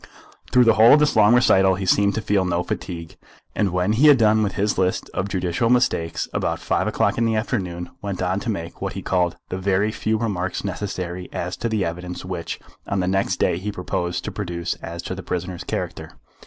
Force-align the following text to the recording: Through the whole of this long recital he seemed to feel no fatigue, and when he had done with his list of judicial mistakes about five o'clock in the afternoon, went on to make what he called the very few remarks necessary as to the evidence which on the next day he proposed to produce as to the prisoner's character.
Through 0.51 0.63
the 0.63 0.73
whole 0.73 0.93
of 0.93 0.99
this 0.99 1.15
long 1.15 1.35
recital 1.35 1.75
he 1.75 1.85
seemed 1.85 2.15
to 2.15 2.21
feel 2.21 2.43
no 2.43 2.63
fatigue, 2.63 3.17
and 3.53 3.69
when 3.69 3.91
he 3.93 4.07
had 4.07 4.17
done 4.17 4.41
with 4.41 4.53
his 4.53 4.79
list 4.79 5.11
of 5.13 5.29
judicial 5.29 5.69
mistakes 5.69 6.27
about 6.33 6.57
five 6.57 6.87
o'clock 6.87 7.19
in 7.19 7.25
the 7.25 7.35
afternoon, 7.35 7.91
went 8.01 8.19
on 8.19 8.39
to 8.39 8.49
make 8.49 8.81
what 8.81 8.93
he 8.93 9.03
called 9.03 9.37
the 9.49 9.59
very 9.59 9.91
few 9.91 10.17
remarks 10.17 10.63
necessary 10.63 11.29
as 11.31 11.55
to 11.57 11.69
the 11.69 11.85
evidence 11.85 12.25
which 12.25 12.59
on 12.87 12.99
the 12.99 13.07
next 13.07 13.35
day 13.37 13.59
he 13.59 13.71
proposed 13.71 14.23
to 14.25 14.31
produce 14.31 14.73
as 14.81 15.03
to 15.03 15.13
the 15.13 15.21
prisoner's 15.21 15.63
character. 15.63 16.13